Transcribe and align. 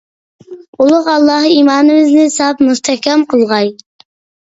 ئۇلۇغ 0.85 1.09
ئاللاھ 1.15 1.45
ئىمانىمىزنى 1.55 2.23
ساپ، 2.37 2.63
مۇستەھكەم 2.69 3.27
قىلغاي! 3.35 3.71